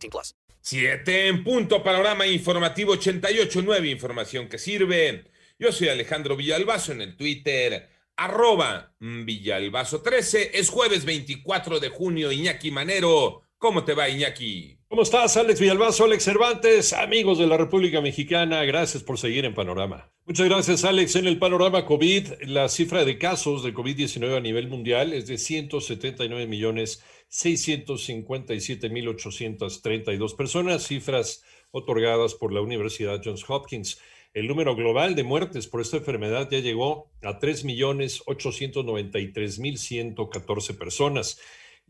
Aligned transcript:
18 0.00 0.10
plus. 0.10 0.34
Siete 0.60 1.28
en 1.28 1.44
punto. 1.44 1.82
Panorama 1.82 2.26
informativo 2.26 2.94
88.9. 2.94 3.90
Información 3.90 4.48
que 4.48 4.58
sirve. 4.58 5.24
Yo 5.58 5.72
soy 5.72 5.88
Alejandro 5.88 6.36
Villalbazo 6.36 6.92
en 6.92 7.02
el 7.02 7.16
Twitter. 7.16 7.88
Arroba 8.16 8.94
Villalbazo 8.98 10.02
13. 10.02 10.58
Es 10.58 10.68
jueves 10.68 11.04
24 11.04 11.80
de 11.80 11.88
junio. 11.88 12.32
Iñaki 12.32 12.70
Manero. 12.70 13.42
¿Cómo 13.58 13.84
te 13.84 13.94
va, 13.94 14.08
Iñaki? 14.08 14.78
¿Cómo 14.88 15.02
estás, 15.02 15.36
Alex 15.36 15.60
Villalbazo, 15.60 16.04
Alex 16.04 16.24
Cervantes, 16.24 16.92
amigos 16.94 17.38
de 17.38 17.46
la 17.46 17.56
República 17.56 18.00
Mexicana? 18.00 18.64
Gracias 18.64 19.02
por 19.02 19.18
seguir 19.18 19.44
en 19.44 19.54
Panorama. 19.54 20.10
Muchas 20.30 20.48
gracias, 20.48 20.84
Alex. 20.84 21.16
En 21.16 21.26
el 21.26 21.40
panorama 21.40 21.84
COVID, 21.84 22.42
la 22.42 22.68
cifra 22.68 23.04
de 23.04 23.18
casos 23.18 23.64
de 23.64 23.74
COVID-19 23.74 24.36
a 24.36 24.40
nivel 24.40 24.68
mundial 24.68 25.12
es 25.12 25.26
de 25.26 25.36
179 25.36 26.46
millones 26.46 27.02
657 27.26 28.90
mil 28.90 29.08
832 29.08 30.34
personas, 30.34 30.86
cifras 30.86 31.42
otorgadas 31.72 32.34
por 32.34 32.52
la 32.52 32.60
Universidad 32.60 33.20
Johns 33.24 33.44
Hopkins. 33.48 34.00
El 34.32 34.46
número 34.46 34.76
global 34.76 35.16
de 35.16 35.24
muertes 35.24 35.66
por 35.66 35.80
esta 35.80 35.96
enfermedad 35.96 36.48
ya 36.48 36.60
llegó 36.60 37.10
a 37.24 37.40
3 37.40 37.64
millones 37.64 38.22
893 38.26 39.58
mil 39.58 39.78
114 39.78 40.74
personas. 40.74 41.40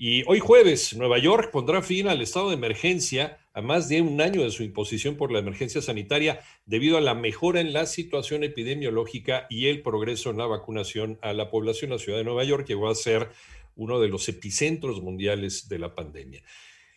Y 0.03 0.25
hoy 0.27 0.39
jueves, 0.39 0.97
Nueva 0.97 1.19
York 1.19 1.51
pondrá 1.51 1.83
fin 1.83 2.09
al 2.09 2.23
estado 2.23 2.48
de 2.48 2.55
emergencia 2.55 3.39
a 3.53 3.61
más 3.61 3.91
de 3.91 4.01
un 4.01 4.23
año 4.23 4.43
de 4.43 4.51
su 4.51 4.62
imposición 4.62 5.19
por 5.19 5.31
la 5.31 5.41
emergencia 5.41 5.83
sanitaria 5.83 6.41
debido 6.65 6.97
a 6.97 7.03
la 7.03 7.15
mejora 7.15 7.61
en 7.61 7.75
la 7.75 7.84
situación 7.84 8.43
epidemiológica 8.43 9.47
y 9.51 9.67
el 9.67 9.83
progreso 9.83 10.31
en 10.31 10.39
la 10.39 10.47
vacunación 10.47 11.19
a 11.21 11.34
la 11.34 11.51
población. 11.51 11.91
La 11.91 11.98
ciudad 11.98 12.17
de 12.17 12.25
Nueva 12.25 12.45
York 12.45 12.65
llegó 12.67 12.89
a 12.89 12.95
ser 12.95 13.28
uno 13.77 14.01
de 14.01 14.09
los 14.09 14.27
epicentros 14.31 15.03
mundiales 15.03 15.69
de 15.69 15.78
la 15.78 15.95
pandemia. 15.95 16.43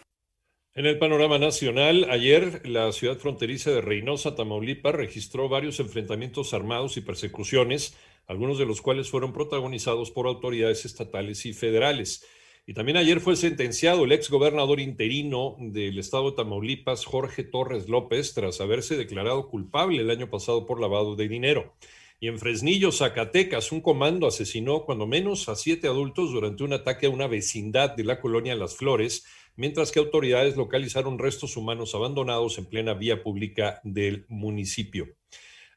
En 0.75 0.87
el 0.87 0.99
panorama 0.99 1.39
nacional, 1.39 2.07
ayer 2.09 2.69
la 2.69 2.93
ciudad 2.93 3.17
fronteriza 3.17 3.71
de 3.71 3.81
Reynosa, 3.81 4.37
Tamaulipas, 4.37 4.95
registró 4.95 5.49
varios 5.49 5.81
enfrentamientos 5.81 6.55
armados 6.55 6.97
y 6.97 7.01
persecuciones, 7.01 7.97
algunos 8.27 8.59
de 8.59 8.67
los 8.67 8.81
cuales 8.81 9.09
fueron 9.11 9.33
protagonizados 9.33 10.11
por 10.11 10.27
autoridades 10.27 10.85
estatales 10.85 11.47
y 11.47 11.53
federales. 11.53 12.25
Y 12.69 12.75
también 12.75 12.99
ayer 12.99 13.21
fue 13.21 13.35
sentenciado 13.35 14.05
el 14.05 14.13
ex 14.13 14.29
gobernador 14.29 14.79
interino 14.79 15.57
del 15.59 15.99
estado 15.99 16.31
de 16.31 16.37
Tamaulipas, 16.37 17.07
Jorge 17.07 17.43
Torres 17.43 17.89
López, 17.89 18.35
tras 18.35 18.61
haberse 18.61 18.99
declarado 18.99 19.49
culpable 19.49 20.03
el 20.03 20.11
año 20.11 20.29
pasado 20.29 20.67
por 20.67 20.79
lavado 20.79 21.17
de 21.17 21.29
dinero. 21.29 21.73
Y 22.21 22.29
en 22.29 22.39
Fresnillo, 22.39 22.93
Zacatecas, 22.93 23.73
un 23.73 23.81
comando 23.81 24.27
asesinó 24.27 24.85
cuando 24.85 25.07
menos 25.07 25.49
a 25.49 25.57
siete 25.57 25.87
adultos 25.87 26.31
durante 26.31 26.63
un 26.63 26.75
ataque 26.75 27.07
a 27.07 27.11
una 27.11 27.27
vecindad 27.27 27.97
de 27.97 28.05
la 28.05 28.21
colonia 28.21 28.55
Las 28.55 28.77
Flores, 28.77 29.25
mientras 29.57 29.91
que 29.91 30.01
autoridades 30.01 30.59
localizaron 30.59 31.19
restos 31.19 31.57
humanos 31.57 31.95
abandonados 31.95 32.59
en 32.59 32.67
plena 32.67 32.93
vía 32.93 33.23
pública 33.23 33.81
del 33.83 34.27
municipio. 34.29 35.18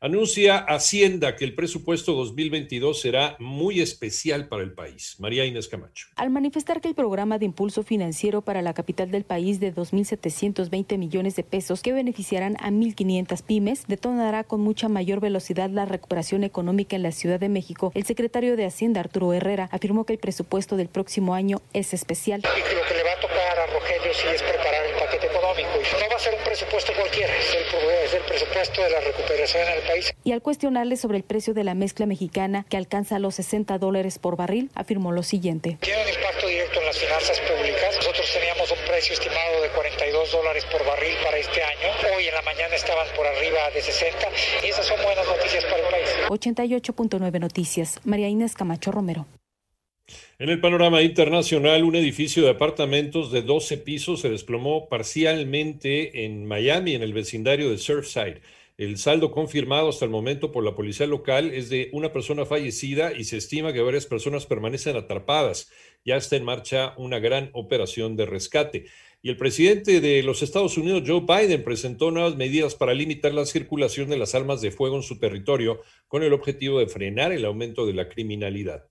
Anuncia 0.03 0.57
Hacienda 0.57 1.35
que 1.35 1.45
el 1.45 1.53
presupuesto 1.53 2.13
2022 2.13 2.99
será 2.99 3.35
muy 3.37 3.81
especial 3.81 4.47
para 4.47 4.63
el 4.63 4.73
país. 4.73 5.15
María 5.19 5.45
Inés 5.45 5.67
Camacho. 5.67 6.07
Al 6.15 6.31
manifestar 6.31 6.81
que 6.81 6.87
el 6.87 6.95
programa 6.95 7.37
de 7.37 7.45
impulso 7.45 7.83
financiero 7.83 8.41
para 8.41 8.63
la 8.63 8.73
capital 8.73 9.11
del 9.11 9.25
país 9.25 9.59
de 9.59 9.71
2.720 9.71 10.97
millones 10.97 11.35
de 11.35 11.43
pesos 11.43 11.83
que 11.83 11.93
beneficiarán 11.93 12.57
a 12.61 12.71
1.500 12.71 13.43
pymes 13.43 13.85
detonará 13.85 14.43
con 14.43 14.61
mucha 14.61 14.89
mayor 14.89 15.19
velocidad 15.19 15.69
la 15.69 15.85
recuperación 15.85 16.43
económica 16.43 16.95
en 16.95 17.03
la 17.03 17.11
Ciudad 17.11 17.39
de 17.39 17.49
México, 17.49 17.91
el 17.93 18.03
secretario 18.03 18.57
de 18.57 18.65
Hacienda, 18.65 19.01
Arturo 19.01 19.33
Herrera, 19.33 19.69
afirmó 19.71 20.07
que 20.07 20.13
el 20.13 20.19
presupuesto 20.19 20.77
del 20.77 20.87
próximo 20.87 21.35
año 21.35 21.61
es 21.73 21.93
especial. 21.93 22.41
Y 22.41 22.75
lo 22.75 22.87
que 22.87 22.95
le 22.95 23.03
va 23.03 23.11
a 23.11 23.21
tocar 23.21 23.59
a 23.59 23.67
Rogelio 23.67 24.13
sí 24.15 24.25
es 24.33 24.41
preparar 24.41 24.83
el 24.83 24.95
paquete 24.97 25.27
económico. 25.27 25.69
Y 25.77 26.01
no 26.01 26.09
va 26.09 26.15
a 26.15 26.19
ser 26.19 26.33
un 26.33 26.43
presupuesto 26.61 26.93
cualquiera, 26.93 27.33
es 27.35 27.55
el, 27.55 27.89
es 28.05 28.13
el 28.13 28.21
presupuesto 28.21 28.83
de 28.83 28.89
la 28.91 28.99
recuperación 28.99 29.67
en 29.67 29.73
el 29.73 29.81
país. 29.81 30.13
Y 30.23 30.31
al 30.31 30.41
cuestionarle 30.41 30.95
sobre 30.95 31.17
el 31.17 31.23
precio 31.23 31.53
de 31.53 31.63
la 31.63 31.73
mezcla 31.73 32.05
mexicana, 32.05 32.65
que 32.69 32.77
alcanza 32.77 33.17
los 33.17 33.35
60 33.35 33.77
dólares 33.79 34.19
por 34.19 34.37
barril, 34.37 34.69
afirmó 34.75 35.11
lo 35.11 35.23
siguiente. 35.23 35.77
Tiene 35.81 36.03
un 36.03 36.09
impacto 36.09 36.47
directo 36.47 36.79
en 36.79 36.85
las 36.85 36.97
finanzas 36.97 37.39
públicas. 37.41 37.95
Nosotros 37.97 38.29
teníamos 38.33 38.71
un 38.71 38.77
precio 38.87 39.13
estimado 39.13 39.61
de 39.61 39.69
42 39.69 40.31
dólares 40.31 40.65
por 40.71 40.85
barril 40.85 41.15
para 41.23 41.37
este 41.37 41.63
año. 41.63 41.89
Hoy 42.15 42.27
en 42.27 42.35
la 42.35 42.41
mañana 42.43 42.75
estaban 42.75 43.07
por 43.15 43.25
arriba 43.25 43.69
de 43.73 43.81
60 43.81 44.27
y 44.63 44.67
esas 44.67 44.85
son 44.85 45.01
buenas 45.01 45.25
noticias 45.25 45.63
para 45.65 45.77
el 45.77 45.89
país. 45.89 46.09
88.9 46.29 47.39
Noticias. 47.39 47.99
María 48.03 48.27
Inés 48.27 48.53
Camacho 48.53 48.91
Romero. 48.91 49.25
En 50.39 50.49
el 50.49 50.59
panorama 50.59 51.01
internacional, 51.01 51.83
un 51.83 51.95
edificio 51.95 52.43
de 52.43 52.49
apartamentos 52.49 53.31
de 53.31 53.41
12 53.41 53.77
pisos 53.77 54.21
se 54.21 54.29
desplomó 54.29 54.89
parcialmente 54.89 56.25
en 56.25 56.45
Miami, 56.45 56.95
en 56.95 57.03
el 57.03 57.13
vecindario 57.13 57.69
de 57.69 57.77
Surfside. 57.77 58.41
El 58.77 58.97
saldo 58.97 59.29
confirmado 59.29 59.89
hasta 59.89 60.05
el 60.05 60.11
momento 60.11 60.51
por 60.51 60.63
la 60.63 60.73
policía 60.73 61.05
local 61.05 61.51
es 61.53 61.69
de 61.69 61.89
una 61.93 62.11
persona 62.11 62.45
fallecida 62.45 63.13
y 63.13 63.25
se 63.25 63.37
estima 63.37 63.73
que 63.73 63.81
varias 63.81 64.07
personas 64.07 64.47
permanecen 64.47 64.95
atrapadas. 64.95 65.69
Ya 66.03 66.15
está 66.15 66.35
en 66.35 66.45
marcha 66.45 66.95
una 66.97 67.19
gran 67.19 67.51
operación 67.53 68.15
de 68.15 68.25
rescate. 68.25 68.85
Y 69.21 69.29
el 69.29 69.37
presidente 69.37 70.01
de 70.01 70.23
los 70.23 70.41
Estados 70.41 70.79
Unidos, 70.79 71.03
Joe 71.05 71.21
Biden, 71.21 71.63
presentó 71.63 72.09
nuevas 72.09 72.37
medidas 72.37 72.73
para 72.73 72.95
limitar 72.95 73.35
la 73.35 73.45
circulación 73.45 74.09
de 74.09 74.17
las 74.17 74.33
armas 74.33 74.61
de 74.61 74.71
fuego 74.71 74.95
en 74.95 75.03
su 75.03 75.19
territorio 75.19 75.81
con 76.07 76.23
el 76.23 76.33
objetivo 76.33 76.79
de 76.79 76.87
frenar 76.87 77.31
el 77.31 77.45
aumento 77.45 77.85
de 77.85 77.93
la 77.93 78.09
criminalidad. 78.09 78.87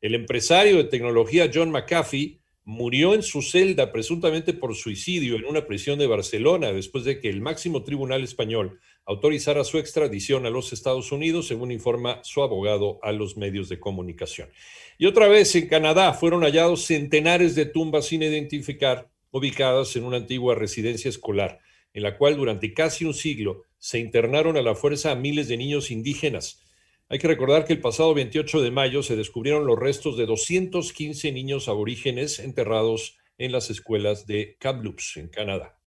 El 0.00 0.14
empresario 0.14 0.78
de 0.78 0.84
tecnología 0.84 1.50
John 1.52 1.70
McAfee 1.70 2.40
murió 2.64 3.12
en 3.12 3.22
su 3.22 3.42
celda 3.42 3.92
presuntamente 3.92 4.54
por 4.54 4.74
suicidio 4.74 5.36
en 5.36 5.44
una 5.44 5.66
prisión 5.66 5.98
de 5.98 6.06
Barcelona 6.06 6.72
después 6.72 7.04
de 7.04 7.20
que 7.20 7.28
el 7.28 7.42
máximo 7.42 7.84
tribunal 7.84 8.24
español 8.24 8.80
autorizara 9.04 9.62
su 9.62 9.76
extradición 9.76 10.46
a 10.46 10.50
los 10.50 10.72
Estados 10.72 11.12
Unidos, 11.12 11.48
según 11.48 11.70
informa 11.70 12.20
su 12.22 12.42
abogado 12.42 12.98
a 13.02 13.12
los 13.12 13.36
medios 13.36 13.68
de 13.68 13.78
comunicación. 13.78 14.48
Y 14.96 15.04
otra 15.04 15.28
vez 15.28 15.54
en 15.54 15.68
Canadá 15.68 16.14
fueron 16.14 16.44
hallados 16.44 16.86
centenares 16.86 17.54
de 17.54 17.66
tumbas 17.66 18.06
sin 18.06 18.22
identificar 18.22 19.10
ubicadas 19.32 19.96
en 19.96 20.04
una 20.04 20.16
antigua 20.16 20.54
residencia 20.54 21.10
escolar, 21.10 21.58
en 21.92 22.04
la 22.04 22.16
cual 22.16 22.38
durante 22.38 22.72
casi 22.72 23.04
un 23.04 23.12
siglo 23.12 23.64
se 23.76 23.98
internaron 23.98 24.56
a 24.56 24.62
la 24.62 24.74
fuerza 24.74 25.10
a 25.10 25.14
miles 25.14 25.48
de 25.48 25.58
niños 25.58 25.90
indígenas 25.90 26.62
hay 27.10 27.18
que 27.18 27.26
recordar 27.26 27.64
que 27.64 27.72
el 27.72 27.80
pasado 27.80 28.14
28 28.14 28.60
de 28.62 28.70
mayo 28.70 29.02
se 29.02 29.16
descubrieron 29.16 29.66
los 29.66 29.76
restos 29.76 30.16
de 30.16 30.26
215 30.26 31.32
niños 31.32 31.66
aborígenes 31.66 32.38
enterrados 32.38 33.18
en 33.36 33.50
las 33.50 33.68
escuelas 33.68 34.28
de 34.28 34.56
Kamloops, 34.60 35.16
en 35.16 35.26
Canadá. 35.26 35.76